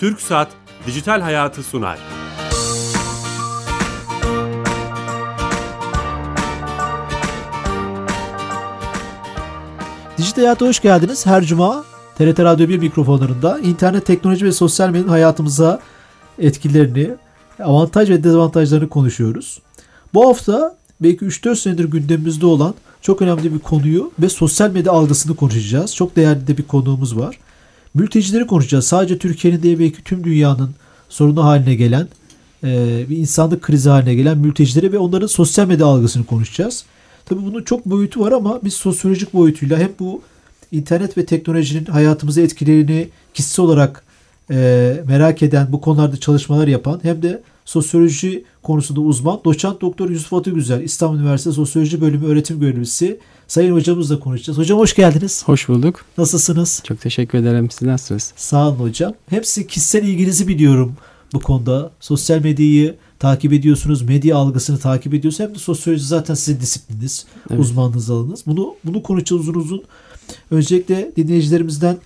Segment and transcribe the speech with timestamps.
[0.00, 0.48] Türk Saat
[0.86, 1.98] Dijital Hayatı sunar.
[10.18, 11.26] Dijital Hayat'a hoş geldiniz.
[11.26, 11.84] Her cuma
[12.18, 15.80] TRT Radyo 1 mikrofonlarında internet, teknoloji ve sosyal medyanın hayatımıza
[16.38, 17.10] etkilerini,
[17.60, 19.62] avantaj ve dezavantajlarını konuşuyoruz.
[20.14, 25.36] Bu hafta belki 3-4 senedir gündemimizde olan çok önemli bir konuyu ve sosyal medya algısını
[25.36, 25.94] konuşacağız.
[25.94, 27.38] Çok değerli de bir konuğumuz var.
[27.94, 28.86] Mültecileri konuşacağız.
[28.86, 30.70] Sadece Türkiye'nin değil belki tüm dünyanın
[31.08, 32.08] sorunu haline gelen
[32.64, 36.84] e, bir insanlık krizi haline gelen mültecileri ve onların sosyal medya algısını konuşacağız.
[37.24, 40.22] Tabii bunun çok boyutu var ama biz sosyolojik boyutuyla hem bu
[40.72, 44.04] internet ve teknolojinin hayatımıza etkilerini kişisel olarak
[44.50, 50.32] e, merak eden, bu konularda çalışmalar yapan hem de sosyoloji konusunda uzman doçent doktor Yusuf
[50.32, 53.18] Atıgüzel İstanbul Üniversitesi Sosyoloji Bölümü öğretim görevlisi
[53.48, 54.58] Sayın hocamızla konuşacağız.
[54.58, 55.42] Hocam hoş geldiniz.
[55.44, 56.04] Hoş bulduk.
[56.18, 56.82] Nasılsınız?
[56.84, 57.70] Çok teşekkür ederim.
[57.70, 58.32] Siz nasılsınız?
[58.36, 59.14] Sağ olun hocam.
[59.30, 60.96] Hepsi kişisel ilginizi biliyorum
[61.32, 61.90] bu konuda.
[62.00, 65.48] Sosyal medyayı takip ediyorsunuz, medya algısını takip ediyorsunuz.
[65.48, 67.60] Hem de sosyoloji zaten sizin disiplininiz, evet.
[67.60, 68.42] uzmanlığınız alanınız.
[68.46, 69.82] Bunu bunu konuşacağız uzun uzun.
[70.50, 71.98] Öncelikle dinleyicilerimizden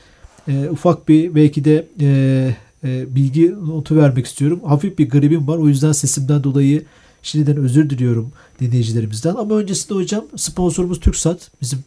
[0.49, 2.55] e, ufak bir belki de e,
[2.85, 4.61] e, bilgi notu vermek istiyorum.
[4.67, 5.59] Hafif bir gribim var.
[5.59, 6.85] O yüzden sesimden dolayı
[7.23, 9.35] şimdiden özür diliyorum dinleyicilerimizden.
[9.35, 11.51] Ama öncesinde hocam sponsorumuz TürkSat.
[11.61, 11.85] Bizim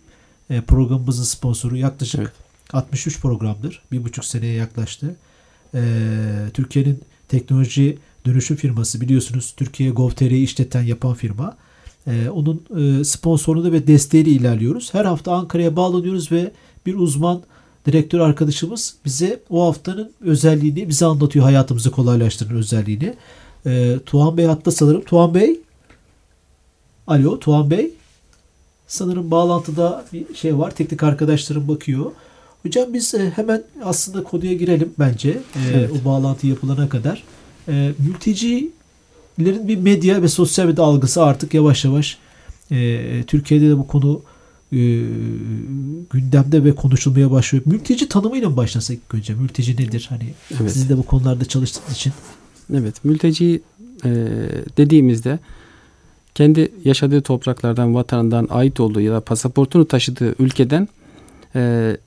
[0.50, 2.32] e, programımızın sponsoru yaklaşık evet.
[2.74, 3.82] 63 programdır.
[3.92, 5.16] Bir buçuk seneye yaklaştı.
[5.74, 5.82] E,
[6.54, 11.58] Türkiye'nin teknoloji dönüşüm firması biliyorsunuz Türkiye Gov.tr'yi işleten yapan firma.
[12.08, 14.94] E, onun e, sponsorluğunda ve desteğiyle ilerliyoruz.
[14.94, 16.52] Her hafta Ankara'ya bağlanıyoruz ve
[16.86, 17.42] bir uzman
[17.86, 21.46] direktör arkadaşımız bize o haftanın özelliğini bize anlatıyor.
[21.46, 23.14] Hayatımızı kolaylaştıran özelliğini.
[23.66, 25.04] E, Tuğan Bey hatta sanırım.
[25.04, 25.60] Tuğan Bey
[27.08, 27.92] Alo Tuğan Bey.
[28.88, 30.72] Sanırım bağlantıda bir şey var.
[30.76, 32.12] Teknik arkadaşlarım bakıyor.
[32.64, 35.30] Hocam biz e, hemen aslında konuya girelim bence.
[35.30, 35.92] E, evet.
[36.02, 37.24] O bağlantı yapılana kadar.
[37.68, 42.18] E, mültecilerin bir medya ve sosyal medya algısı artık yavaş yavaş
[43.28, 44.22] Türkiye'de de bu konu
[46.10, 47.64] gündemde ve konuşulmaya başlıyor.
[47.68, 49.34] Mülteci tanımıyla mı başlasak önce?
[49.34, 50.06] Mülteci nedir?
[50.10, 50.72] Hani evet.
[50.72, 52.14] sizin de bu konularda çalıştığınız için.
[52.74, 53.62] Evet, mülteci
[54.06, 54.10] e,
[54.78, 55.40] dediğimizde
[56.36, 60.88] kendi yaşadığı topraklardan, vatanından ait olduğu ya da pasaportunu taşıdığı ülkeden
[61.56, 61.98] e,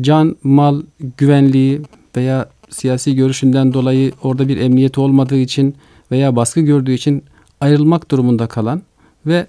[0.00, 0.82] can, mal,
[1.16, 1.82] güvenliği
[2.16, 5.74] veya siyasi görüşünden dolayı orada bir emniyet olmadığı için
[6.10, 7.24] veya baskı gördüğü için
[7.60, 8.82] ayrılmak durumunda kalan
[9.26, 9.46] ve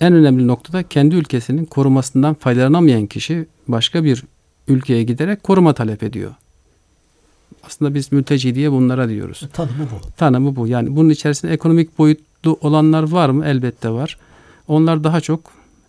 [0.00, 4.24] en önemli noktada kendi ülkesinin korumasından faydalanamayan kişi başka bir
[4.68, 6.34] ülkeye giderek koruma talep ediyor.
[7.68, 9.42] Aslında biz mülteci diye bunlara diyoruz.
[9.44, 10.10] E, tanımı bu.
[10.16, 10.66] Tanımı bu.
[10.66, 13.46] Yani bunun içerisinde ekonomik boyutlu olanlar var mı?
[13.46, 14.18] Elbette var.
[14.68, 15.40] Onlar daha çok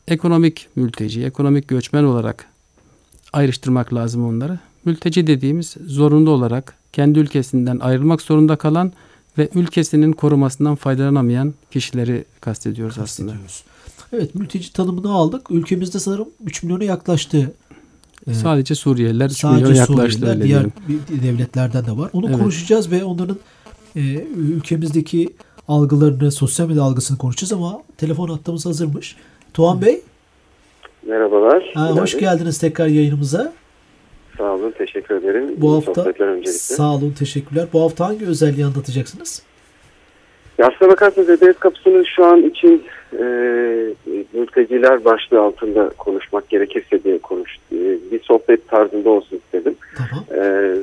[0.08, 2.46] ekonomik mülteci, ekonomik göçmen olarak
[3.34, 4.60] ayrıştırmak lazım onları.
[4.86, 8.92] Mülteci dediğimiz zorunlu olarak kendi ülkesinden ayrılmak zorunda kalan
[9.38, 13.34] ve ülkesinin korumasından faydalanamayan kişileri kastediyoruz aslında.
[14.14, 15.52] Evet mülteci tanımını aldık.
[15.52, 17.54] Ülkemizde sanırım 3 milyona yaklaştı.
[18.30, 20.20] Ee, Sadece Suriyeliler 3 milyona yaklaştı.
[20.20, 20.66] Suriyeliler, diğer
[21.24, 22.10] devletlerden de var.
[22.14, 22.38] Onu evet.
[22.38, 23.38] konuşacağız ve onların
[23.96, 24.02] e,
[24.38, 25.30] ülkemizdeki
[25.68, 29.16] algılarını, sosyal medya algısını konuşacağız ama telefon hattımız hazırmış.
[29.54, 30.02] Tuğan Bey.
[31.08, 31.72] Merhabalar.
[31.74, 33.54] Ha, hoş geldiniz tekrar yayınımıza.
[34.38, 35.54] Sağ olun, teşekkür ederim.
[35.58, 36.14] Bu hafta
[36.46, 37.68] sağ olun, teşekkürler.
[37.74, 39.44] Bu hafta hangi özelliği anlatacaksınız?
[40.58, 43.24] Ya aslına bakarsanız Edebiyat Kapısı'nın şu an için e,
[44.34, 47.78] mülteciler başlığı altında konuşmak gerekirse diye konuş, e,
[48.12, 49.76] bir sohbet tarzında olsun istedim.
[49.98, 50.44] Tamam.
[50.44, 50.76] E,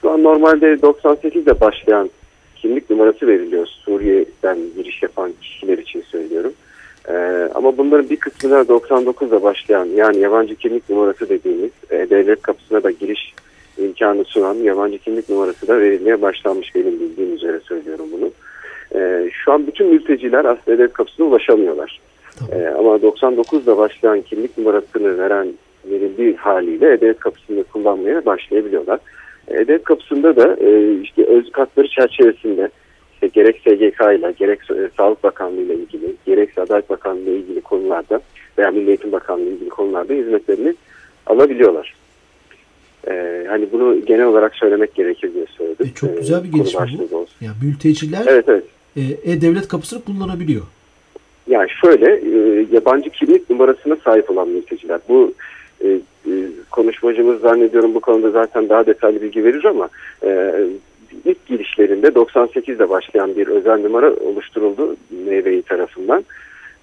[0.00, 2.10] şu an normalde 98'de başlayan
[2.56, 6.52] kimlik numarası veriliyor Suriye'den giriş yapan kişiler için söylüyorum.
[7.08, 12.42] Ee, ama bunların bir kısmı da 99'da başlayan yani yabancı kimlik numarası dediğimiz e, devlet
[12.42, 13.34] kapısına da giriş
[13.78, 18.30] imkanı sunan yabancı kimlik numarası da verilmeye başlanmış benim bildiğim üzere söylüyorum bunu.
[19.00, 22.00] Ee, şu an bütün mülteciler aslında devlet kapısına ulaşamıyorlar.
[22.52, 25.48] Ee, ama 99'da başlayan kimlik numarasını veren
[25.84, 28.98] verildiği haliyle e kapısını kullanmaya başlayabiliyorlar.
[29.48, 32.70] e kapısında da e, işte öz hakları çerçevesinde
[33.14, 37.60] işte gerek SGK ile gerek e, Sağlık Bakanlığı ile ilgili gerekse Adalet Bakanlığı ile ilgili
[37.60, 38.20] konularda
[38.58, 40.74] veya Milli Eğitim Bakanlığı ile ilgili konularda hizmetlerini
[41.26, 41.94] alabiliyorlar.
[43.08, 45.86] Ee, hani bunu genel olarak söylemek gerekir diye söyledim.
[45.86, 47.16] E, çok güzel bir gelişme bu.
[47.16, 47.34] Olsun.
[47.40, 48.64] Yani mülteciler evet, evet.
[48.96, 49.00] E,
[49.32, 50.62] e-devlet kapısını kullanabiliyor.
[51.46, 55.00] Yani şöyle e, yabancı kimlik numarasına sahip olan mülteciler.
[55.08, 55.34] Bu
[55.84, 56.32] e, e,
[56.70, 59.88] konuşmacımız zannediyorum bu konuda zaten daha detaylı bilgi verir ama
[60.24, 60.54] e,
[61.24, 66.24] ilk girişlerinde 98'de başlayan bir özel numara oluşturuldu MVI tarafından.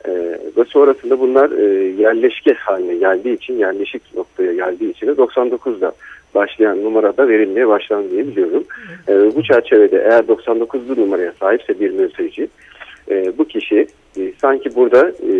[0.05, 0.11] E,
[0.57, 1.63] ve sonrasında bunlar e,
[2.01, 5.91] yerleşke haline geldiği için, yerleşik noktaya geldiği için de 99'da
[6.37, 8.63] başlayan numarada verilmeye başlandı diye biliyorum.
[9.07, 12.47] E, bu çerçevede eğer 99'lu numaraya sahipse bir mülteci,
[13.11, 13.87] e, bu kişi
[14.17, 15.33] e, sanki burada e,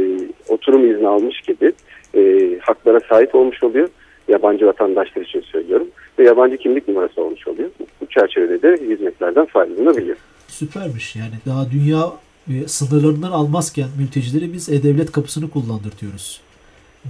[0.47, 1.71] oturum izni almış gibi
[2.15, 3.89] e, haklara sahip olmuş oluyor.
[4.27, 5.87] Yabancı vatandaşlar için söylüyorum.
[6.19, 7.69] Ve yabancı kimlik numarası olmuş oluyor.
[8.01, 10.17] Bu çerçevede de hizmetlerden faydalanabiliyor.
[10.47, 12.11] Süpermiş yani daha dünya
[12.49, 16.41] e, sınırlarından almazken mültecileri biz e-devlet kapısını kullandırtıyoruz.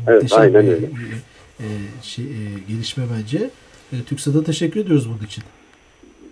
[0.08, 0.86] Evet Muhteşem aynen öyle.
[0.86, 1.68] E, e,
[2.04, 3.50] şey, e, gelişme bence.
[3.94, 5.44] E, TÜKSAD'a teşekkür ediyoruz bunun için.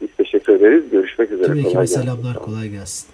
[0.01, 0.83] Biz teşekkür ederiz.
[0.91, 1.47] Görüşmek üzere.
[1.47, 2.35] Tüm ekibe selamlar.
[2.35, 3.07] Kolay gelsin.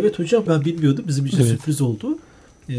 [0.00, 1.04] Evet hocam ben bilmiyordum.
[1.08, 1.48] Bizim için evet.
[1.48, 2.18] sürpriz oldu.
[2.68, 2.74] Ee,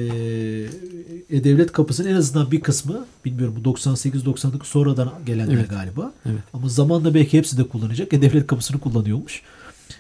[1.29, 5.69] E-Devlet kapısının en azından bir kısmı bilmiyorum bu 98-99 sonradan gelenler evet.
[5.69, 6.13] galiba.
[6.25, 6.39] Evet.
[6.53, 8.13] Ama zamanla belki hepsi de kullanacak.
[8.13, 9.41] E-Devlet kapısını kullanıyormuş.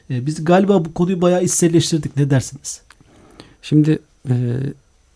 [0.09, 2.17] Ee, biz galiba bu konuyu bayağı içselleştirdik.
[2.17, 2.81] Ne dersiniz?
[3.61, 3.99] Şimdi
[4.29, 4.33] e,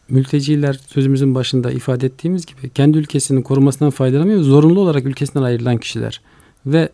[0.09, 4.41] mülteciler sözümüzün başında ifade ettiğimiz gibi kendi ülkesinin korumasından faydalanmıyor.
[4.41, 6.21] Zorunlu olarak ülkesinden ayrılan kişiler.
[6.65, 6.89] Ve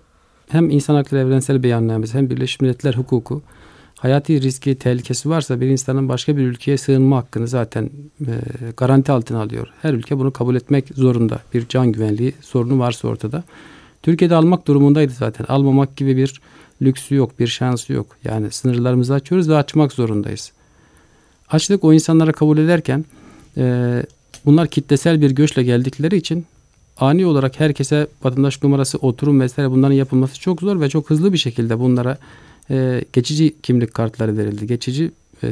[0.50, 3.42] hem insan hakları evrensel beyannamesi hem Birleşmiş Milletler hukuku
[4.02, 7.90] hayati riski, tehlikesi varsa bir insanın başka bir ülkeye sığınma hakkını zaten
[8.22, 8.34] e,
[8.78, 9.68] garanti altına alıyor.
[9.81, 11.40] Her ülke bunu kabul etmek zorunda.
[11.54, 13.44] Bir can güvenliği sorunu varsa ortada.
[14.04, 15.46] Türkiye'de almak durumundaydı zaten.
[15.50, 16.42] Almamak gibi bir
[16.81, 18.07] lüksü yok, bir şansı yok.
[18.24, 20.52] Yani sınırlarımızı açıyoruz ve açmak zorundayız.
[21.51, 23.06] Açlık o insanlara kabul ederken
[23.57, 24.03] e,
[24.45, 26.45] bunlar kitlesel bir göçle geldikleri için
[26.98, 31.38] ani olarak herkese vatandaş numarası, oturum vesaire bunların yapılması çok zor ve çok hızlı bir
[31.38, 32.18] şekilde bunlara
[32.69, 34.68] e, geçici kimlik kartları verildi.
[34.68, 35.12] Geçici
[35.44, 35.50] e,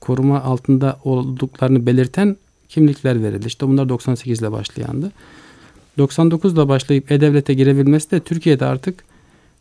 [0.00, 2.36] koruma altında olduklarını belirten
[2.68, 3.46] kimlikler verildi.
[3.46, 5.12] İşte bunlar 98 ile başlayandı.
[5.98, 9.04] 99 ile başlayıp E-Devlet'e girebilmesi de Türkiye'de artık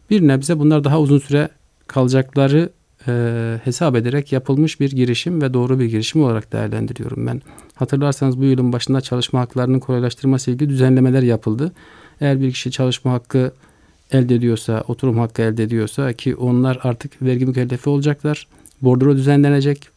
[0.09, 1.49] bir nebze bunlar daha uzun süre
[1.87, 2.69] kalacakları
[3.07, 7.41] e, hesap ederek yapılmış bir girişim ve doğru bir girişim olarak değerlendiriyorum ben.
[7.75, 11.71] Hatırlarsanız bu yılın başında çalışma haklarının kolaylaştırması ilgili düzenlemeler yapıldı.
[12.21, 13.51] Eğer bir kişi çalışma hakkı
[14.11, 18.47] elde ediyorsa, oturum hakkı elde ediyorsa ki onlar artık vergi mükellefi olacaklar.
[18.81, 19.87] Bordro düzenlenecek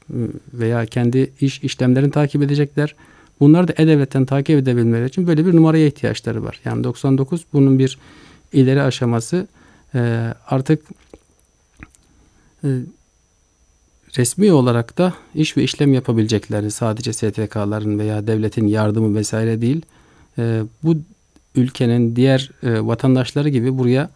[0.54, 2.94] veya kendi iş işlemlerini takip edecekler.
[3.40, 6.60] Bunlar da E-Devlet'ten takip edebilmeleri için böyle bir numaraya ihtiyaçları var.
[6.64, 7.98] Yani 99 bunun bir
[8.52, 9.46] ileri aşaması
[9.94, 10.82] ee, artık
[14.18, 19.82] resmi olarak da iş ve işlem yapabileceklerini sadece STK'ların veya devletin yardımı vesaire değil
[20.38, 20.96] e, bu
[21.54, 24.10] ülkenin diğer e, vatandaşları gibi buraya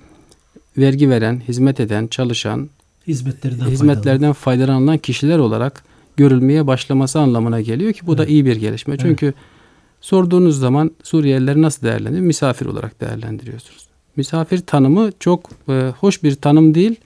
[0.79, 2.69] vergi veren, hizmet eden, çalışan,
[3.07, 5.85] hizmetlerinden, hizmetlerden faydalanan kişiler olarak
[6.17, 8.19] görülmeye başlaması anlamına geliyor ki bu evet.
[8.19, 8.99] da iyi bir gelişme.
[8.99, 9.37] Çünkü evet.
[10.01, 12.27] sorduğunuz zaman Suriyelileri nasıl değerlendiriyor?
[12.27, 13.87] Misafir olarak değerlendiriyorsunuz.
[14.17, 16.97] Misafir tanımı çok e, hoş bir tanım değil.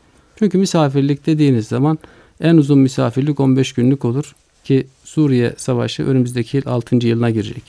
[0.41, 1.99] Çünkü misafirlik dediğiniz zaman
[2.41, 4.35] en uzun misafirlik 15 günlük olur
[4.65, 6.97] ki Suriye Savaşı önümüzdeki yıl 6.
[6.97, 7.63] yılına girecek.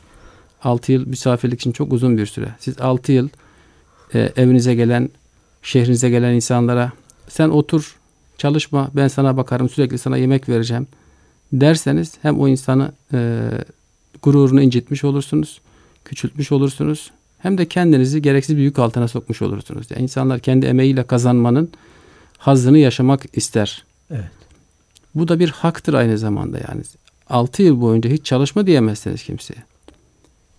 [0.63, 2.55] 6 yıl misafirlik için çok uzun bir süre.
[2.59, 3.29] Siz 6 yıl
[4.13, 5.09] e, evinize gelen,
[5.61, 6.91] şehrinize gelen insanlara
[7.27, 7.95] sen otur,
[8.37, 10.87] çalışma, ben sana bakarım, sürekli sana yemek vereceğim
[11.53, 13.49] derseniz hem o insanı e,
[14.21, 15.61] gururunu incitmiş olursunuz,
[16.05, 17.11] küçültmüş olursunuz.
[17.39, 19.87] Hem de kendinizi gereksiz bir yük altına sokmuş olursunuz.
[19.89, 21.69] Yani insanlar kendi emeğiyle kazanmanın
[22.41, 23.85] hazzını yaşamak ister.
[24.11, 24.31] Evet.
[25.15, 26.81] Bu da bir haktır aynı zamanda yani.
[27.29, 29.63] 6 yıl boyunca hiç çalışma diyemezsiniz kimseye.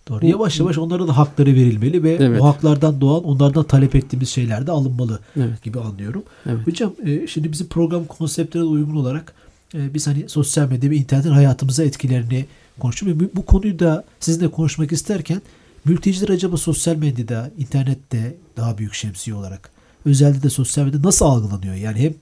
[0.09, 0.25] Doğru.
[0.25, 2.41] Yavaş yavaş onlara da hakları verilmeli ve evet.
[2.41, 5.63] o haklardan doğan onlardan talep ettiğimiz şeyler de alınmalı evet.
[5.63, 6.23] gibi anlıyorum.
[6.45, 6.67] Evet.
[6.67, 9.33] Hocam e, şimdi bizim program konseptlerine uygun olarak
[9.75, 12.45] e, biz hani sosyal medya ve internetin hayatımıza etkilerini
[12.79, 13.09] konuştuk.
[13.19, 15.41] Bu, bu konuyu da sizinle konuşmak isterken
[15.85, 19.73] mülteciler acaba sosyal medyada, internette daha büyük şemsiye olarak
[20.05, 21.75] özellikle de sosyal medyada nasıl algılanıyor?
[21.75, 22.13] Yani hem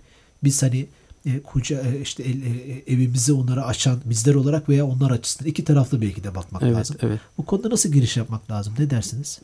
[0.43, 0.87] biz hani
[1.25, 5.63] e, kuca e, işte el, e, evimizi onlara açan bizler olarak veya onlar açısından iki
[5.63, 6.95] taraflı belki de bakmak evet, lazım.
[7.01, 7.19] Evet.
[7.37, 8.73] Bu konuda nasıl giriş yapmak lazım?
[8.79, 9.39] Ne dersiniz?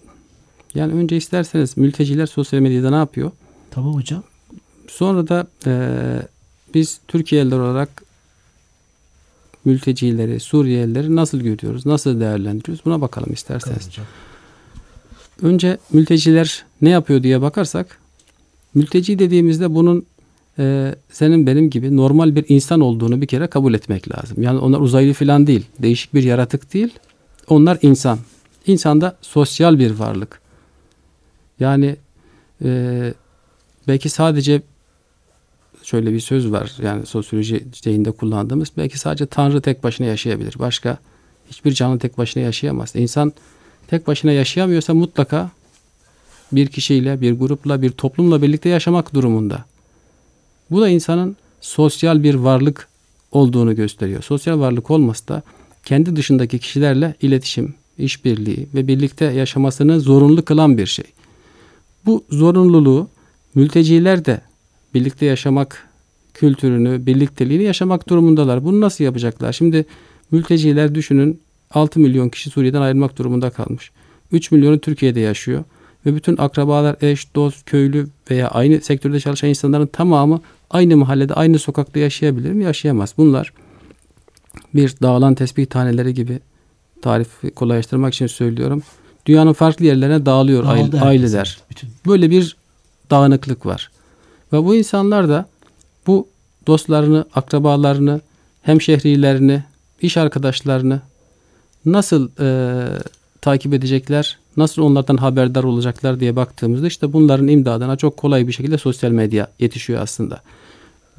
[0.76, 3.32] Yani önce isterseniz mülteciler sosyal medyada ne yapıyor?
[3.72, 4.24] Tamam hocam.
[4.88, 5.72] Sonra da e,
[6.74, 8.04] biz Türkiye'liler olarak
[9.66, 12.86] mültecileri, Suriyelileri nasıl görüyoruz, nasıl değerlendiriyoruz?
[12.86, 13.90] Buna bakalım isterseniz.
[13.96, 14.10] Tamam
[15.42, 18.00] Önce mülteciler ne yapıyor diye bakarsak,
[18.74, 20.06] mülteci dediğimizde bunun
[20.60, 24.44] e, senin benim gibi normal bir insan olduğunu bir kere kabul etmek lazım.
[24.44, 25.66] Yani onlar uzaylı falan değil.
[25.80, 26.94] Değişik bir yaratık değil.
[27.50, 28.20] Onlar insan.
[28.68, 30.42] İnsan da sosyal bir varlık.
[31.60, 31.96] Yani
[32.64, 33.14] e,
[33.88, 34.62] belki sadece
[35.84, 36.72] şöyle bir söz var.
[36.82, 40.56] Yani sosyoloji şeyinde kullandığımız belki sadece Tanrı tek başına yaşayabilir.
[40.60, 40.98] Başka
[41.50, 42.96] hiçbir canlı tek başına yaşayamaz.
[42.96, 43.34] İnsan
[43.88, 45.52] tek başına yaşayamıyorsa mutlaka
[46.52, 49.66] bir kişiyle, bir grupla, bir toplumla birlikte yaşamak durumunda.
[50.72, 52.88] Bu da insanın sosyal bir varlık
[53.32, 54.24] olduğunu gösteriyor.
[54.24, 55.42] Sosyal varlık olmasa da
[55.86, 61.06] kendi dışındaki kişilerle iletişim, işbirliği ve birlikte yaşamasını zorunlu kılan bir şey.
[62.06, 63.10] Bu zorunluluğu
[63.56, 64.42] mülteciler de
[64.94, 65.88] birlikte yaşamak
[66.34, 68.64] kültürünü, birlikteliğini yaşamak durumundalar.
[68.64, 69.54] Bunu nasıl yapacaklar?
[69.54, 69.86] Şimdi
[70.32, 71.40] mülteciler düşünün
[71.72, 73.92] 6 milyon kişi Suriye'den ayrılmak durumunda kalmış.
[74.32, 75.64] 3 milyonu Türkiye'de yaşıyor
[76.08, 81.60] ve bütün akrabalar, eş, dost, köylü veya aynı sektörde çalışan insanların tamamı aynı mahallede, aynı
[81.60, 82.64] sokakta yaşayabilir mi?
[82.64, 83.14] Yaşayamaz.
[83.18, 83.54] Bunlar
[84.76, 86.40] bir dağılan tesbih taneleri gibi
[87.02, 88.84] tarifi kolaylaştırmak için söylüyorum.
[89.26, 91.58] Dünyanın farklı yerlerine dağılıyor Dağıldı aileler.
[91.70, 91.90] Bütün.
[92.08, 92.58] Böyle bir
[93.10, 93.92] dağınıklık var.
[94.54, 95.46] Ve bu insanlar da
[96.08, 96.28] bu
[96.68, 98.22] dostlarını, akrabalarını,
[98.62, 99.64] hemşehrilerini,
[100.02, 101.02] iş arkadaşlarını
[101.86, 102.48] nasıl e,
[103.42, 108.78] takip edecekler, nasıl onlardan haberdar olacaklar diye baktığımızda işte bunların imdadına çok kolay bir şekilde
[108.78, 110.42] sosyal medya yetişiyor aslında.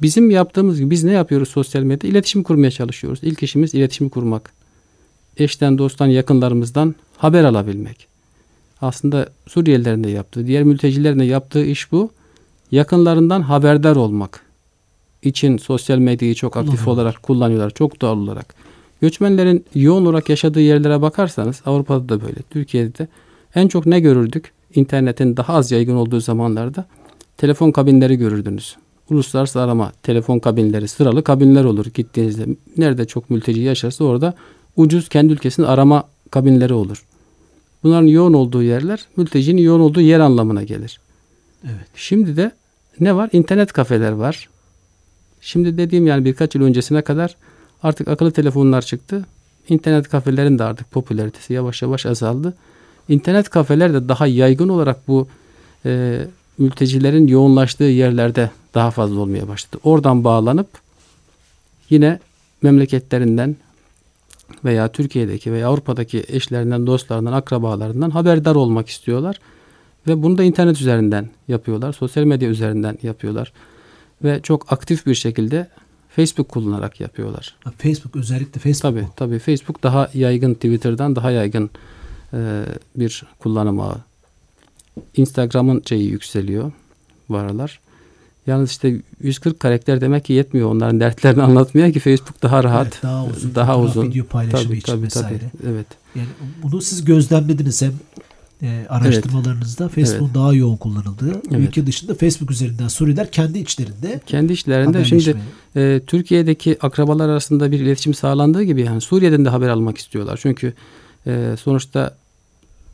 [0.01, 2.07] Bizim yaptığımız gibi biz ne yapıyoruz sosyal medyada?
[2.07, 3.19] İletişim kurmaya çalışıyoruz.
[3.23, 4.51] İlk işimiz iletişimi kurmak.
[5.37, 8.07] Eşten, dosttan, yakınlarımızdan haber alabilmek.
[8.81, 12.11] Aslında Suriyelilerin de yaptığı, diğer mültecilerin de yaptığı iş bu.
[12.71, 14.41] Yakınlarından haberdar olmak
[15.23, 17.69] için sosyal medyayı çok aktif olarak kullanıyorlar.
[17.69, 18.55] Çok doğal olarak.
[19.01, 23.07] Göçmenlerin yoğun olarak yaşadığı yerlere bakarsanız Avrupa'da da böyle, Türkiye'de de
[23.55, 24.51] en çok ne görürdük?
[24.75, 26.85] İnternetin daha az yaygın olduğu zamanlarda
[27.37, 28.75] telefon kabinleri görürdünüz.
[29.09, 32.45] Uluslararası arama telefon kabinleri, sıralı kabinler olur gittiğinizde.
[32.77, 34.33] Nerede çok mülteci yaşarsa orada
[34.75, 37.05] ucuz kendi ülkesinin arama kabinleri olur.
[37.83, 40.99] Bunların yoğun olduğu yerler mültecinin yoğun olduğu yer anlamına gelir.
[41.63, 41.87] Evet.
[41.95, 42.51] Şimdi de
[42.99, 43.29] ne var?
[43.33, 44.49] İnternet kafeler var.
[45.41, 47.35] Şimdi dediğim yani birkaç yıl öncesine kadar
[47.83, 49.25] Artık akıllı telefonlar çıktı.
[49.69, 52.53] İnternet kafelerin de artık popülaritesi yavaş yavaş azaldı.
[53.09, 55.27] İnternet kafeler de daha yaygın olarak bu
[55.85, 56.21] e,
[56.57, 59.81] mültecilerin yoğunlaştığı yerlerde daha fazla olmaya başladı.
[59.83, 60.67] Oradan bağlanıp
[61.89, 62.19] yine
[62.61, 63.55] memleketlerinden
[64.65, 69.39] veya Türkiye'deki veya Avrupa'daki eşlerinden, dostlarından, akrabalarından haberdar olmak istiyorlar.
[70.07, 71.93] Ve bunu da internet üzerinden yapıyorlar.
[71.93, 73.53] Sosyal medya üzerinden yapıyorlar.
[74.23, 75.67] Ve çok aktif bir şekilde
[76.09, 77.55] Facebook kullanarak yapıyorlar.
[77.77, 79.09] Facebook özellikle Facebook Tabii mu?
[79.15, 81.69] tabii Facebook daha yaygın Twitter'dan daha yaygın
[82.33, 83.97] e, bir kullanım ağı.
[85.15, 86.71] Instagram'ın şeyi yükseliyor
[87.29, 87.79] bu aralar.
[88.47, 92.87] Yalnız işte 140 karakter demek ki yetmiyor onların dertlerini anlatmaya ki Facebook daha rahat.
[92.87, 93.55] Evet, daha uzun.
[93.55, 94.07] Daha uzun.
[94.07, 95.37] Video paylaşımı tabii, için tabii, vesaire.
[95.37, 95.87] Tabii, evet.
[96.15, 96.27] Yani
[96.63, 97.93] bunu siz gözlemlediniz hem
[98.61, 99.95] e, araştırmalarınızda evet.
[99.95, 100.35] Facebook'un evet.
[100.35, 101.69] daha yoğun kullanıldığı, evet.
[101.69, 105.35] ülke dışında Facebook üzerinden Suriyeler kendi içlerinde kendi içlerinde şimdi
[105.75, 110.39] e, Türkiye'deki akrabalar arasında bir iletişim sağlandığı gibi yani Suriye'den de haber almak istiyorlar.
[110.41, 110.73] Çünkü
[111.27, 112.17] e, sonuçta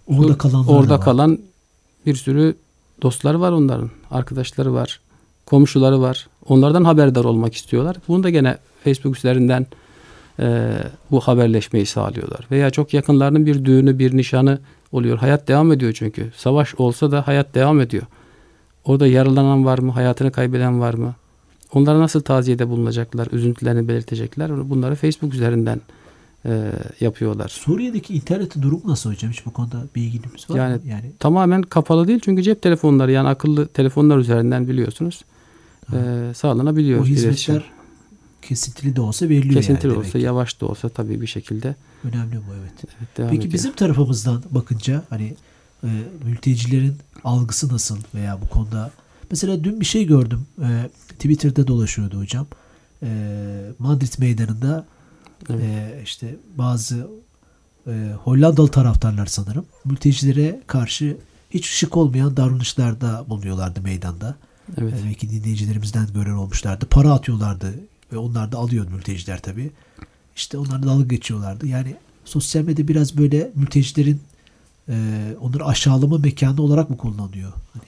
[0.07, 1.39] orada kalanlar orada kalan
[2.05, 2.55] bir sürü
[3.01, 5.00] dostlar var onların, arkadaşları var,
[5.45, 6.27] komşuları var.
[6.47, 7.97] Onlardan haberdar olmak istiyorlar.
[8.07, 9.67] Bunu da gene Facebook üzerinden
[10.39, 10.77] e,
[11.12, 12.47] bu haberleşmeyi sağlıyorlar.
[12.51, 14.59] Veya çok yakınlarının bir düğünü, bir nişanı
[14.91, 15.17] oluyor.
[15.17, 16.31] Hayat devam ediyor çünkü.
[16.38, 18.03] Savaş olsa da hayat devam ediyor.
[18.85, 19.91] Orada yaralanan var mı?
[19.91, 21.15] Hayatını kaybeden var mı?
[21.74, 23.27] Onlara nasıl taziyede bulunacaklar?
[23.31, 24.69] Üzüntülerini belirtecekler.
[24.69, 25.81] Bunları Facebook üzerinden
[26.45, 27.49] e, yapıyorlar.
[27.49, 29.31] Suriye'deki internetin durumu nasıl hocam?
[29.31, 30.81] Hiç bu konuda bilginiz var yani, mı?
[30.85, 35.25] Yani tamamen kapalı değil çünkü cep telefonları yani akıllı telefonlar üzerinden biliyorsunuz
[35.93, 36.99] e, sağlanabiliyor.
[36.99, 37.71] O hizmetler iletişim.
[38.41, 39.99] kesintili de olsa veriliyor kesintili yani.
[39.99, 42.73] Olsa, yavaş da olsa tabii bir şekilde Önemli bu evet.
[42.99, 43.53] evet Peki ediyor.
[43.53, 45.35] bizim tarafımızdan bakınca hani
[45.83, 45.87] e,
[46.25, 48.91] mültecilerin algısı nasıl veya bu konuda
[49.31, 50.45] mesela dün bir şey gördüm.
[50.61, 52.47] E, Twitter'da dolaşıyordu hocam.
[53.03, 53.07] E,
[53.79, 54.85] Madrid meydanında
[55.50, 55.63] evet.
[55.63, 57.08] e, işte bazı
[57.88, 61.18] e, Hollandalı taraftarlar sanırım mültecilere karşı
[61.50, 64.36] hiç şık olmayan davranışlarda bulunuyorlardı meydanda.
[64.77, 64.94] Evet.
[64.94, 66.86] E, belki dinleyicilerimizden gören olmuşlardı.
[66.86, 67.74] Para atıyorlardı
[68.13, 69.72] ve onlar da alıyor mülteciler tabii.
[70.36, 71.68] İşte onlar dalga geçiyorlardı.
[71.68, 74.22] Yani sosyal medya biraz böyle mültecilerin
[74.89, 74.96] e,
[75.42, 77.51] onları aşağılama mekanı olarak mı kullanılıyor?
[77.74, 77.84] Hani,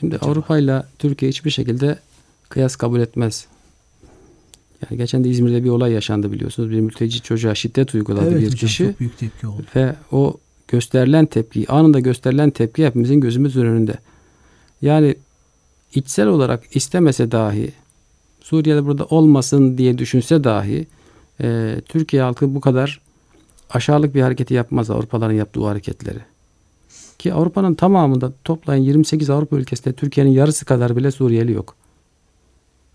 [0.00, 1.98] Şimdi Avrupa ile Türkiye hiçbir şekilde
[2.48, 3.46] kıyas kabul etmez.
[4.90, 6.70] Yani geçen de İzmir'de bir olay yaşandı biliyorsunuz.
[6.70, 8.86] Bir mülteci çocuğa şiddet uyguladı evet, bir hocam, kişi.
[8.86, 9.62] Çok büyük tepki oldu.
[9.76, 10.36] Ve o
[10.68, 13.94] gösterilen tepki, anında gösterilen tepki hepimizin gözümüzün önünde.
[14.82, 15.14] Yani
[15.94, 17.72] içsel olarak istemese dahi
[18.40, 20.86] Suriye'de burada olmasın diye düşünse dahi
[21.40, 23.00] e, Türkiye halkı bu kadar
[23.70, 26.18] aşağılık bir hareketi yapmaz Avrupaların yaptığı hareketleri.
[27.18, 31.76] Ki Avrupa'nın tamamında toplayın 28 Avrupa ülkesinde Türkiye'nin yarısı kadar bile Suriyeli yok.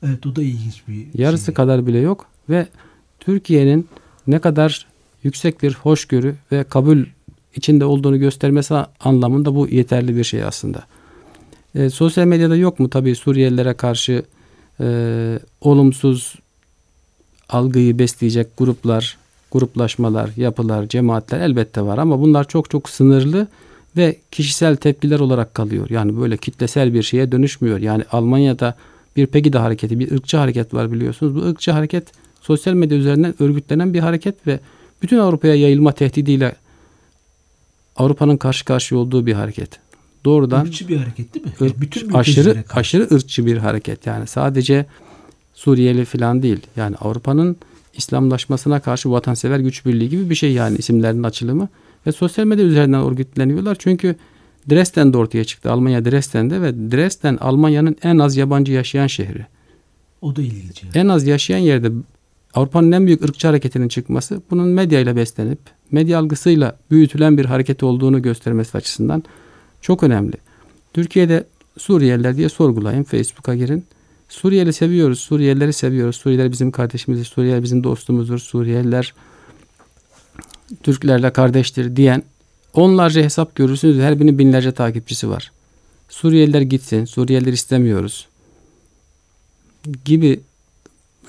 [0.05, 1.53] Evet o da ilginç bir Yarısı şey.
[1.53, 2.67] kadar bile yok ve
[3.19, 3.87] Türkiye'nin
[4.27, 4.87] ne kadar
[5.23, 7.03] yüksek bir hoşgörü ve kabul
[7.55, 10.83] içinde olduğunu göstermesi anlamında bu yeterli bir şey aslında.
[11.75, 14.23] E, sosyal medyada yok mu tabii Suriyelilere karşı
[14.79, 16.35] e, olumsuz
[17.49, 19.17] algıyı besleyecek gruplar,
[19.51, 23.47] gruplaşmalar, yapılar, cemaatler elbette var ama bunlar çok çok sınırlı
[23.97, 25.89] ve kişisel tepkiler olarak kalıyor.
[25.89, 27.77] Yani böyle kitlesel bir şeye dönüşmüyor.
[27.79, 28.75] Yani Almanya'da
[29.15, 31.35] bir Pegida hareketi, bir ırkçı hareket var biliyorsunuz.
[31.35, 32.07] Bu ırkçı hareket
[32.41, 34.59] sosyal medya üzerinden örgütlenen bir hareket ve
[35.01, 36.55] bütün Avrupa'ya yayılma tehdidiyle
[37.95, 39.79] Avrupa'nın karşı karşıya olduğu bir hareket.
[40.25, 41.51] Doğrudan ırkçı bir hareket değil mi?
[41.51, 44.05] Irk, yani bütün aşırı aşırı ırkçı bir hareket.
[44.05, 44.85] Yani sadece
[45.53, 46.59] Suriyeli falan değil.
[46.75, 47.57] Yani Avrupa'nın
[47.93, 51.69] İslamlaşmasına karşı vatansever güç birliği gibi bir şey yani isimlerinin açılımı
[52.07, 53.77] ve sosyal medya üzerinden örgütleniyorlar.
[53.79, 54.15] Çünkü
[54.69, 55.71] Dresden'de ortaya çıktı.
[55.71, 59.45] Almanya Dresden'de ve Dresden Almanya'nın en az yabancı yaşayan şehri.
[60.21, 60.83] O da ilginç.
[60.83, 60.91] Yani.
[60.95, 61.91] En az yaşayan yerde
[62.53, 65.59] Avrupa'nın en büyük ırkçı hareketinin çıkması bunun medyayla beslenip
[65.91, 69.23] medya algısıyla büyütülen bir hareket olduğunu göstermesi açısından
[69.81, 70.33] çok önemli.
[70.93, 71.45] Türkiye'de
[71.79, 73.03] Suriyeliler diye sorgulayın.
[73.03, 73.85] Facebook'a girin.
[74.29, 75.19] Suriyeli seviyoruz.
[75.19, 76.15] Suriyelileri seviyoruz.
[76.15, 77.25] Suriyeliler bizim kardeşimizdir.
[77.25, 78.39] Suriyeliler bizim dostumuzdur.
[78.39, 79.13] Suriyeliler
[80.83, 82.23] Türklerle kardeştir diyen
[82.73, 83.99] onlarca hesap görürsünüz.
[83.99, 85.51] Her birinin binlerce takipçisi var.
[86.09, 87.05] Suriyeliler gitsin.
[87.05, 88.27] Suriyeliler istemiyoruz.
[90.05, 90.39] Gibi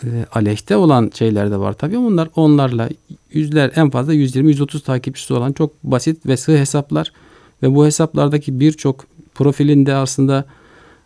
[0.05, 1.99] e, aleyhte olan şeyler de var tabii.
[1.99, 2.89] Onlar onlarla
[3.33, 7.13] yüzler en fazla 120-130 takipçisi olan çok basit ve sığ hesaplar
[7.63, 10.45] ve bu hesaplardaki birçok profilinde aslında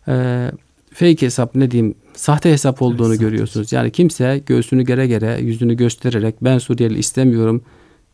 [0.08, 0.50] e,
[0.92, 3.72] fake hesap ne diyeyim sahte hesap olduğunu evet, görüyorsunuz.
[3.72, 7.62] Yani kimse göğsünü gere gere yüzünü göstererek ben Suriyeli istemiyorum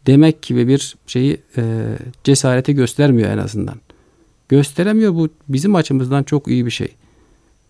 [0.06, 3.76] demek gibi bir şeyi e, cesareti göstermiyor en azından.
[4.48, 6.88] Gösteremiyor bu bizim açımızdan çok iyi bir şey.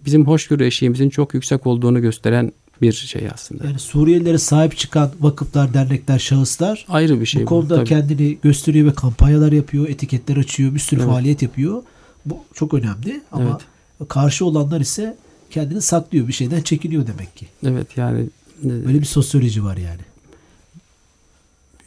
[0.04, 3.64] Bizim hoşgörü eşiğimizin çok yüksek olduğunu gösteren bir şey aslında.
[3.64, 7.42] Yani Suriyelilere sahip çıkan vakıflar, dernekler, şahıslar ayrı bir şey.
[7.42, 7.88] Bu konuda tabii.
[7.88, 11.10] kendini gösteriyor ve kampanyalar yapıyor, etiketler açıyor, bir sürü evet.
[11.10, 11.82] faaliyet yapıyor.
[12.26, 13.60] Bu çok önemli ama
[14.00, 14.08] evet.
[14.08, 15.16] karşı olanlar ise
[15.50, 17.46] kendini saklıyor, bir şeyden çekiniyor demek ki.
[17.66, 18.20] Evet yani
[18.64, 20.00] e, böyle bir sosyoloji var yani.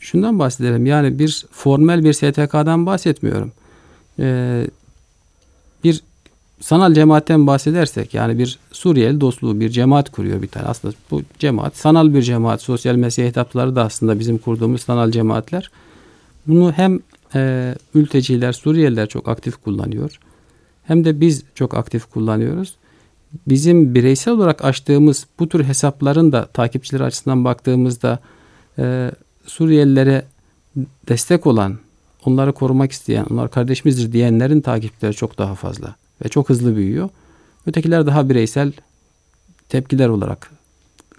[0.04, 0.86] Şundan bahsedelim.
[0.86, 3.52] Yani bir formel bir STK'dan bahsetmiyorum.
[4.20, 4.68] Ee,
[5.84, 6.04] bir
[6.60, 10.66] sanal cemaatten bahsedersek yani bir Suriyeli dostluğu bir cemaat kuruyor bir tane.
[10.66, 12.62] Aslında bu cemaat sanal bir cemaat.
[12.62, 15.72] Sosyal mesleği hitapları da aslında bizim kurduğumuz sanal cemaatler.
[16.48, 17.00] Bunu hem
[17.36, 20.20] e, mülteciler, Suriyeliler çok aktif kullanıyor.
[20.84, 22.76] Hem de biz çok aktif kullanıyoruz.
[23.48, 28.20] Bizim bireysel olarak açtığımız bu tür hesapların da takipçileri açısından baktığımızda
[28.80, 29.12] e,
[29.46, 30.26] Suriyelilere
[31.10, 31.78] destek olan,
[32.26, 37.10] onları korumak isteyen, onlar kardeşimizdir diyenlerin takipçileri çok daha fazla ve çok hızlı büyüyor.
[37.66, 38.74] Ötekiler daha bireysel
[39.70, 40.52] tepkiler olarak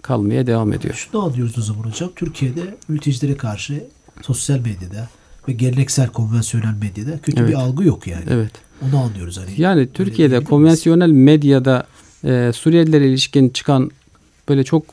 [0.01, 0.93] kalmaya devam ediyor.
[0.93, 2.09] Şunu anlıyoruz o zaman hocam.
[2.15, 3.83] Türkiye'de mültecilere karşı
[4.21, 5.09] sosyal medyada
[5.47, 7.49] ve geleneksel konvansiyonel medyada kötü evet.
[7.49, 8.23] bir algı yok yani.
[8.29, 8.51] Evet.
[8.81, 9.37] Onu anlıyoruz.
[9.37, 11.87] Hani yani Türkiye'de konvansiyonel medyada
[12.23, 13.91] e, Suriyelilere ilişkin çıkan
[14.49, 14.83] böyle çok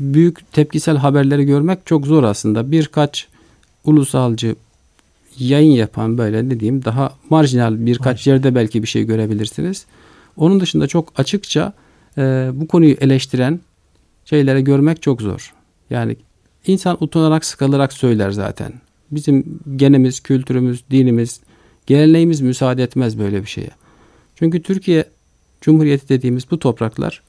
[0.00, 2.70] büyük tepkisel haberleri görmek çok zor aslında.
[2.70, 3.28] Birkaç
[3.84, 4.56] ulusalcı
[5.38, 8.34] yayın yapan böyle ne diyeyim daha marjinal birkaç Marjinal.
[8.34, 9.86] yerde belki bir şey görebilirsiniz.
[10.36, 11.72] Onun dışında çok açıkça
[12.18, 13.60] e, bu konuyu eleştiren
[14.24, 15.54] şeyleri görmek çok zor.
[15.90, 16.16] Yani
[16.66, 18.72] insan utanarak sıkılarak söyler zaten.
[19.10, 21.40] Bizim genimiz, kültürümüz, dinimiz,
[21.86, 23.70] geleneğimiz müsaade etmez böyle bir şeye.
[24.36, 25.04] Çünkü Türkiye
[25.60, 27.22] Cumhuriyeti dediğimiz bu topraklar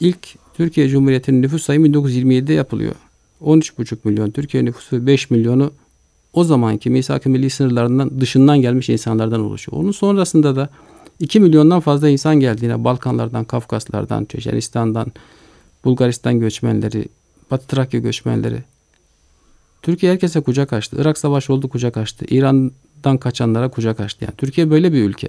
[0.00, 0.18] ilk
[0.56, 2.94] Türkiye Cumhuriyeti'nin nüfus sayımı 1927'de yapılıyor.
[3.42, 5.72] 13,5 milyon Türkiye nüfusu 5 milyonu
[6.32, 9.78] o zamanki misak-ı milli sınırlarından dışından gelmiş insanlardan oluşuyor.
[9.78, 10.68] Onun sonrasında da
[11.20, 15.12] 2 milyondan fazla insan geldiğine Balkanlardan, Kafkaslardan, Çeçenistan'dan,
[15.84, 17.04] Bulgaristan göçmenleri,
[17.50, 18.62] Batı Trakya göçmenleri.
[19.82, 20.96] Türkiye herkese kucak açtı.
[21.00, 22.24] Irak Savaşı oldu kucak açtı.
[22.28, 24.24] İran'dan kaçanlara kucak açtı.
[24.24, 25.28] Yani Türkiye böyle bir ülke.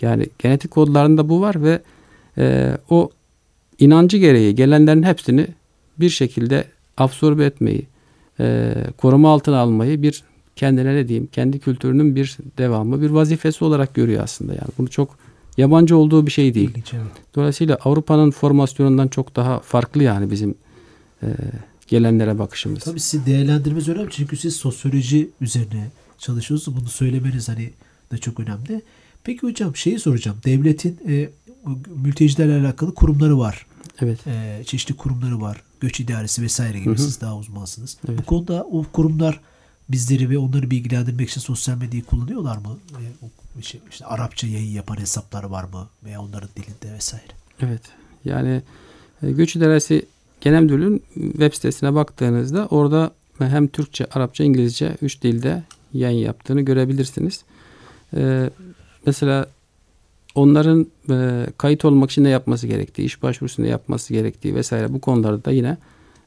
[0.00, 1.82] Yani genetik kodlarında bu var ve
[2.38, 3.10] e, o
[3.78, 5.46] inancı gereği gelenlerin hepsini
[6.00, 6.64] bir şekilde
[6.96, 7.86] absorbe etmeyi,
[8.40, 10.22] e, koruma altına almayı bir
[10.56, 14.52] kendine ne diyeyim, kendi kültürünün bir devamı, bir vazifesi olarak görüyor aslında.
[14.52, 15.18] Yani bunu çok
[15.56, 16.70] yabancı olduğu bir şey değil.
[17.34, 20.54] Dolayısıyla Avrupa'nın formasyonundan çok daha farklı yani bizim
[21.22, 21.26] e,
[21.86, 22.84] gelenlere bakışımız.
[22.84, 26.78] Tabii siz değerlendirmeniz önemli çünkü siz sosyoloji üzerine çalışıyorsunuz.
[26.80, 27.70] Bunu söylemeniz hani
[28.12, 28.82] de çok önemli.
[29.24, 30.36] Peki hocam şeyi soracağım.
[30.44, 31.30] Devletin e,
[31.96, 33.66] mültecilerle alakalı kurumları var.
[34.00, 34.26] Evet.
[34.26, 35.62] E, çeşitli kurumları var.
[35.80, 37.02] Göç idaresi vesaire gibi hı hı.
[37.02, 37.96] siz daha uzmansınız.
[38.08, 38.18] Evet.
[38.18, 39.40] Bu konuda o kurumlar
[39.88, 42.78] bizleri ve onları bilgilendirmek için sosyal medyayı kullanıyorlar mı?
[43.58, 45.88] E, şey, işte Arapça yayın yapan hesaplar var mı?
[46.04, 47.32] Veya onların dilinde vesaire.
[47.60, 47.82] Evet.
[48.24, 48.62] Yani
[49.22, 50.06] e, Göç İdaresi
[50.40, 57.44] Genel Müdürlüğü'nün web sitesine baktığınızda orada hem Türkçe, Arapça, İngilizce üç dilde yayın yaptığını görebilirsiniz.
[58.16, 58.50] Ee,
[59.06, 59.46] mesela
[60.34, 65.44] onların e, kayıt olmak için ne yapması gerektiği, iş başvurusunda yapması gerektiği vesaire bu konularda
[65.44, 65.76] da yine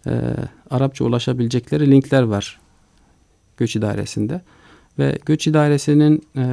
[0.08, 0.22] e,
[0.70, 2.60] Arapça ulaşabilecekleri linkler var
[3.58, 4.42] Göç İdaresi'nde.
[5.00, 6.46] Ve Göç İdaresi'nin e,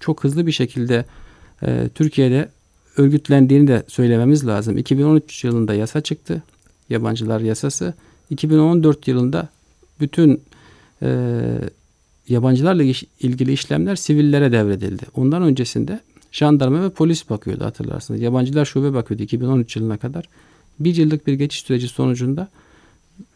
[0.00, 1.04] çok hızlı bir şekilde
[1.62, 2.48] e, Türkiye'de
[2.96, 4.78] örgütlendiğini de söylememiz lazım.
[4.78, 6.42] 2013 yılında yasa çıktı.
[6.90, 7.94] Yabancılar yasası.
[8.30, 9.48] 2014 yılında
[10.00, 10.42] bütün
[11.02, 11.38] e,
[12.28, 12.82] yabancılarla
[13.20, 15.02] ilgili işlemler sivillere devredildi.
[15.16, 16.00] Ondan öncesinde
[16.32, 18.20] jandarma ve polis bakıyordu hatırlarsınız.
[18.20, 20.28] Yabancılar şube bakıyordu 2013 yılına kadar.
[20.80, 22.48] Bir yıllık bir geçiş süreci sonucunda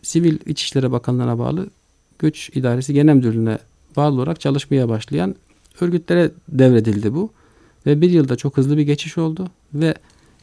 [0.02, 1.66] Sivil İçişleri Bakanlığı'na bağlı
[2.18, 3.58] Göç İdaresi Genel Müdürlüğü'ne
[3.96, 5.34] bağlı olarak çalışmaya başlayan
[5.80, 7.30] örgütlere devredildi bu.
[7.86, 9.94] Ve bir yılda çok hızlı bir geçiş oldu ve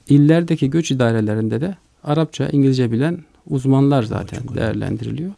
[0.09, 5.31] illerdeki göç idarelerinde de Arapça, İngilizce bilen uzmanlar zaten değerlendiriliyor.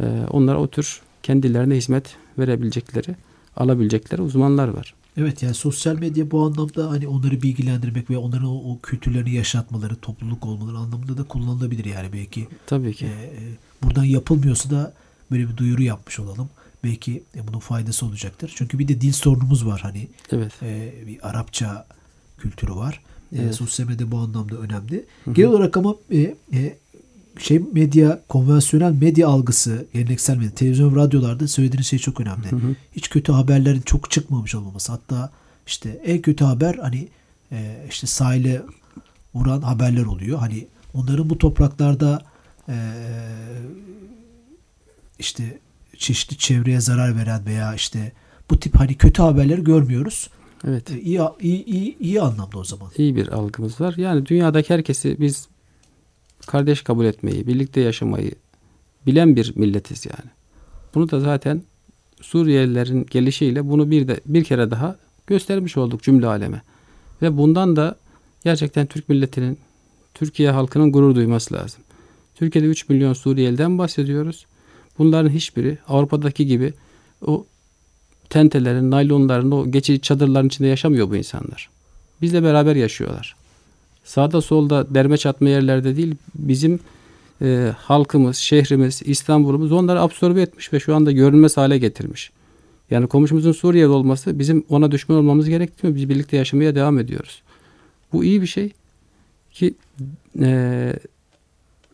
[0.00, 3.16] Ee, onlara o tür kendilerine hizmet verebilecekleri,
[3.56, 4.94] alabilecekleri uzmanlar var.
[5.16, 9.96] Evet yani sosyal medya bu anlamda hani onları bilgilendirmek ve onların o, o kültürlerini yaşatmaları,
[9.96, 12.48] topluluk olmaları anlamında da kullanılabilir yani belki.
[12.66, 13.06] Tabii ki.
[13.06, 13.40] E,
[13.82, 14.94] buradan yapılmıyorsa da
[15.30, 16.48] böyle bir duyuru yapmış olalım.
[16.84, 18.52] Belki e, bunun faydası olacaktır.
[18.56, 20.08] Çünkü bir de dil sorunumuz var hani.
[20.32, 20.52] Evet.
[20.62, 21.86] E, bir Arapça
[22.38, 23.00] kültürü var.
[23.32, 23.50] E, evet.
[23.50, 25.04] E, sosyal medya bu anlamda önemli.
[25.24, 25.34] Hı-hı.
[25.34, 26.78] Genel olarak ama e, e,
[27.38, 32.50] şey medya, konvansiyonel medya algısı, geleneksel medya, televizyon ve radyolarda söylediğiniz şey çok önemli.
[32.50, 32.76] Hı hı.
[32.92, 34.92] Hiç kötü haberlerin çok çıkmamış olmaması.
[34.92, 35.30] Hatta
[35.66, 37.08] işte en kötü haber hani
[37.52, 38.62] e, işte sahile
[39.34, 40.38] vuran haberler oluyor.
[40.38, 42.22] Hani onların bu topraklarda
[42.68, 42.76] e,
[45.18, 45.58] işte
[45.98, 48.12] çeşitli çevreye zarar veren veya işte
[48.50, 50.30] bu tip hani kötü haberleri görmüyoruz.
[50.64, 50.90] Evet.
[50.90, 52.90] E, iyi, iyi, iyi, iyi anlamda o zaman.
[52.96, 53.94] İyi bir algımız var.
[53.96, 55.48] Yani dünyadaki herkesi biz
[56.46, 58.32] kardeş kabul etmeyi, birlikte yaşamayı
[59.06, 60.30] bilen bir milletiz yani.
[60.94, 61.62] Bunu da zaten
[62.20, 66.62] Suriyelilerin gelişiyle bunu bir de bir kere daha göstermiş olduk cümle aleme.
[67.22, 67.96] Ve bundan da
[68.44, 69.58] gerçekten Türk milletinin,
[70.14, 71.80] Türkiye halkının gurur duyması lazım.
[72.34, 74.46] Türkiye'de 3 milyon Suriyeliden bahsediyoruz.
[74.98, 76.72] Bunların hiçbiri Avrupa'daki gibi
[77.26, 77.46] o
[78.30, 81.70] tentelerin, naylonların, o geçici çadırların içinde yaşamıyor bu insanlar.
[82.20, 83.41] Bizle beraber yaşıyorlar
[84.04, 86.80] sağda solda derme çatma yerlerde değil bizim
[87.42, 92.30] e, halkımız, şehrimiz, İstanbul'umuz onları absorbe etmiş ve şu anda görünmez hale getirmiş.
[92.90, 95.96] Yani komşumuzun Suriyeli olması bizim ona düşman olmamız gerekmiyor.
[95.96, 97.42] Biz birlikte yaşamaya devam ediyoruz.
[98.12, 98.72] Bu iyi bir şey
[99.50, 99.74] ki
[100.40, 100.92] e,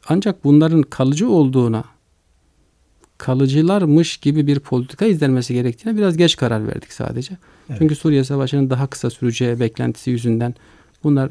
[0.09, 1.85] ancak bunların kalıcı olduğuna
[3.19, 7.37] kalıcılarmış gibi bir politika izlenmesi gerektiğine biraz geç karar verdik sadece.
[7.69, 7.79] Evet.
[7.79, 10.55] Çünkü Suriye Savaşı'nın daha kısa süreceği beklentisi yüzünden
[11.05, 11.31] bunlar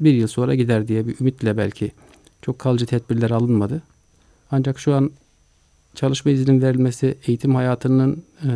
[0.00, 1.92] bir yıl sonra gider diye bir ümitle belki
[2.42, 3.82] çok kalıcı tedbirler alınmadı.
[4.50, 5.10] Ancak şu an
[5.94, 8.48] çalışma izninin verilmesi, eğitim hayatının e,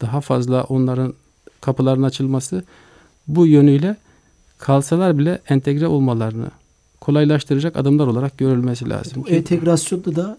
[0.00, 1.14] daha fazla onların
[1.60, 2.64] kapıların açılması
[3.26, 3.96] bu yönüyle
[4.58, 6.50] kalsalar bile entegre olmalarını
[7.00, 9.24] kolaylaştıracak adımlar olarak görülmesi lazım.
[9.24, 10.38] Bu entegrasyonda da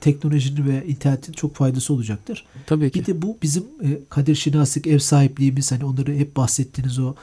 [0.00, 2.44] teknolojinin ve internetin çok faydası olacaktır.
[2.66, 3.00] Tabii ki.
[3.00, 7.14] Bir de bu bizim e, kadir şinaslık, ev sahipliğimiz hani onları hep bahsettiğiniz o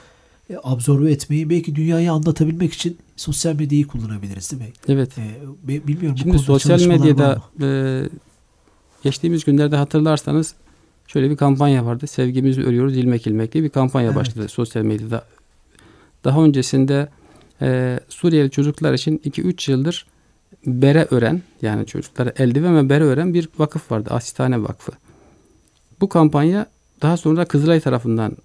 [0.50, 4.68] e, absorbe etmeyi belki dünyayı anlatabilmek için sosyal medyayı kullanabiliriz değil mi?
[4.88, 5.18] Evet.
[5.18, 6.18] E, bilmiyorum.
[6.18, 8.02] Şimdi sosyal medyada e,
[9.02, 10.54] geçtiğimiz günlerde hatırlarsanız
[11.06, 12.06] şöyle bir kampanya vardı.
[12.06, 14.16] Sevgimizi örüyoruz ilmek ilmek diye bir kampanya evet.
[14.16, 15.24] başladı sosyal medyada.
[16.24, 17.08] Daha öncesinde
[17.62, 20.06] e, Suriyeli çocuklar için 2-3 yıldır
[20.66, 24.10] bere ören yani çocuklara eldiven ve bere ören bir vakıf vardı.
[24.12, 24.92] Asistane Vakfı.
[26.00, 26.66] Bu kampanya
[27.02, 28.36] daha sonra Kızılay tarafından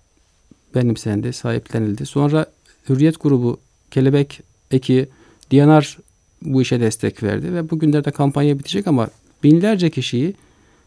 [0.75, 2.05] benimsendi, sahiplenildi.
[2.05, 2.45] Sonra
[2.89, 3.59] Hürriyet grubu,
[3.91, 5.09] Kelebek Eki,
[5.51, 5.97] Diyanar
[6.41, 9.07] bu işe destek verdi ve bugünlerde kampanya bitecek ama
[9.43, 10.33] binlerce kişiyi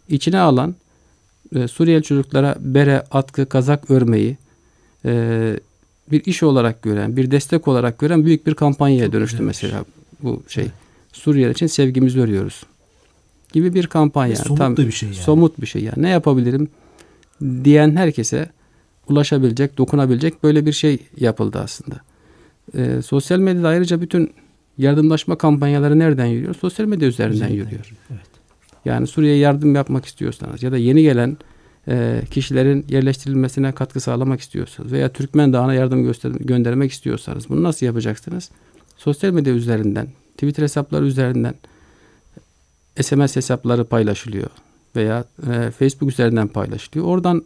[0.09, 0.75] içine alan
[1.55, 4.37] e, Suriyeli çocuklara bere, atkı, kazak örmeyi
[5.05, 5.61] e,
[6.11, 9.63] bir iş olarak gören, bir destek olarak gören büyük bir kampanyaya Çok dönüştü güzelmiş.
[9.63, 9.85] mesela
[10.23, 10.65] bu şey.
[10.65, 10.73] Evet.
[11.13, 12.63] Suriye için sevgimizi örüyoruz
[13.53, 14.37] gibi bir kampanya.
[14.37, 15.19] somut Tam, bir şey yani.
[15.19, 16.03] Somut bir şey yani.
[16.03, 16.69] Ne yapabilirim
[17.65, 18.51] diyen herkese
[19.11, 22.01] ulaşabilecek, dokunabilecek böyle bir şey yapıldı aslında.
[22.75, 24.33] E, sosyal medyada ayrıca bütün
[24.79, 26.55] yardımlaşma kampanyaları nereden yürüyor?
[26.55, 27.93] Sosyal medya üzerinden Üzerinden yürüyor.
[28.11, 28.21] Evet.
[28.85, 31.37] Yani Suriye'ye yardım yapmak istiyorsanız ya da yeni gelen
[31.89, 37.87] e, kişilerin yerleştirilmesine katkı sağlamak istiyorsanız veya Türkmen Dağı'na yardım göster- göndermek istiyorsanız bunu nasıl
[37.87, 38.51] yapacaksınız?
[38.97, 41.55] Sosyal medya üzerinden, Twitter hesapları üzerinden
[43.01, 44.51] SMS hesapları paylaşılıyor
[44.97, 47.07] veya e, Facebook üzerinden paylaşılıyor.
[47.07, 47.45] Oradan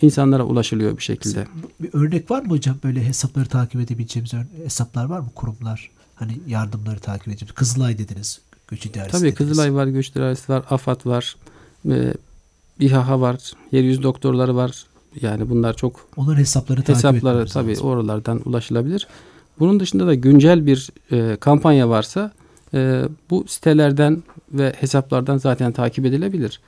[0.00, 1.46] insanlara ulaşılıyor bir şekilde.
[1.80, 4.32] Bir örnek var mı hocam böyle hesapları takip edebileceğimiz
[4.64, 5.90] hesaplar var mı kurumlar?
[6.14, 7.54] Hani yardımları takip edeceğimiz.
[7.54, 8.40] Kızılay dediniz.
[8.68, 9.38] Göç İdaresi Tabii dediniz.
[9.38, 11.36] Kızılay var, Göç İdaresi var, AFAD var,
[11.90, 12.14] e,
[12.80, 14.84] İHA var, yeryüzü doktorları var.
[15.20, 17.86] Yani bunlar çok onların hesapları hesapları tabii lazım.
[17.86, 19.08] oralardan ulaşılabilir.
[19.58, 22.32] Bunun dışında da güncel bir e, kampanya varsa
[22.74, 26.60] e, bu sitelerden ve hesaplardan zaten takip edilebilir.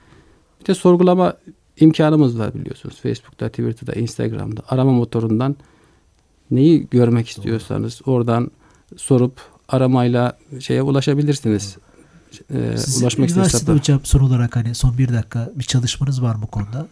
[0.61, 1.37] Bir de sorgulama
[1.81, 3.01] imkanımız var biliyorsunuz.
[3.03, 5.57] Facebook'ta, Twitter'da, Instagram'da arama motorundan
[6.51, 8.51] neyi görmek istiyorsanız oradan
[8.97, 9.33] sorup
[9.69, 11.77] aramayla şeye ulaşabilirsiniz.
[12.55, 16.43] Ee, Siz ulaşmak üniversitede hocam son olarak hani son bir dakika bir çalışmanız var mı
[16.43, 16.87] bu konuda?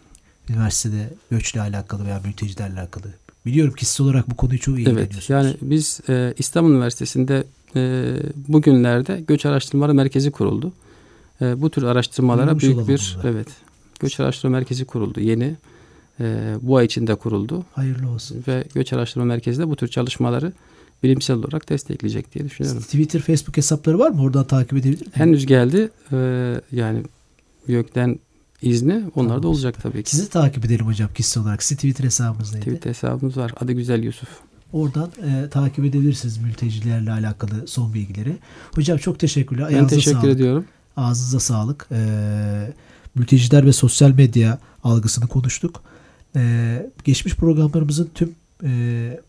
[0.49, 3.03] Üniversitede göçle alakalı veya mültecilerle alakalı.
[3.45, 5.15] Biliyorum kişisel olarak bu konuyu çok ilgileniyorsunuz.
[5.17, 7.43] Evet yani biz e, İstanbul Üniversitesi'nde
[7.75, 8.13] e,
[8.47, 10.73] bugünlerde göç araştırmaları merkezi kuruldu.
[11.41, 13.33] E, bu tür araştırmalara Duymuş büyük bir bunlar.
[13.33, 13.47] evet
[13.99, 15.55] göç araştırma merkezi kuruldu yeni.
[16.19, 17.65] E, bu ay içinde kuruldu.
[17.73, 18.43] Hayırlı olsun.
[18.47, 20.53] Ve göç araştırma merkezi de bu tür çalışmaları
[21.03, 22.81] bilimsel olarak destekleyecek diye düşünüyorum.
[22.81, 24.21] Twitter, Facebook hesapları var mı?
[24.21, 25.11] Oradan takip edebilir mi?
[25.13, 25.89] Henüz geldi.
[26.11, 27.03] Ee, yani
[27.67, 28.19] YÖK'ten
[28.61, 29.43] izni onlar tamam.
[29.43, 30.11] da olacak tabii ki.
[30.11, 31.63] Sizi takip edelim hocam kişisel olarak.
[31.63, 32.65] Sizin Twitter hesabınız neydi?
[32.65, 33.53] Twitter hesabımız var.
[33.59, 34.29] Adı Güzel Yusuf.
[34.73, 38.37] Oradan e, takip edebilirsiniz mültecilerle alakalı son bilgileri.
[38.75, 39.63] Hocam çok teşekkürler.
[39.63, 40.35] Ayağınıza ben teşekkür sağlık.
[40.35, 40.65] ediyorum.
[40.97, 41.87] Ağzınıza sağlık.
[41.91, 41.97] E,
[43.15, 45.83] mülteciler ve sosyal medya algısını konuştuk.
[46.35, 49.19] E, geçmiş programlarımızın tüm e,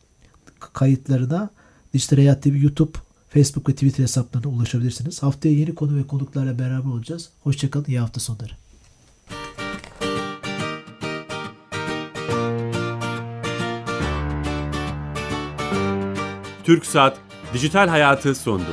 [0.73, 1.51] kayıtlarına
[1.95, 5.23] Dijital Hayat TV YouTube, Facebook ve Twitter hesaplarına ulaşabilirsiniz.
[5.23, 7.31] Haftaya yeni konu ve konuklarla beraber olacağız.
[7.43, 7.85] Hoşçakalın.
[7.89, 8.53] İyi hafta sonları.
[16.65, 17.19] Türk Saat
[17.55, 18.67] Dijital Hayatı sondu.